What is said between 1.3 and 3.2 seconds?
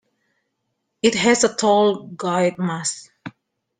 a tall guyed mast.